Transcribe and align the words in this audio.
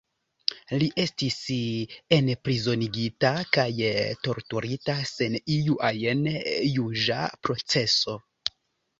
Li 0.83 0.85
estis 1.01 1.33
enprizonigita 2.15 3.29
kaj 3.57 3.65
torturita, 4.27 4.95
sen 5.09 5.35
iu 5.57 5.75
ajn 5.91 6.23
juĝa 6.79 7.19
proceso. 7.49 8.17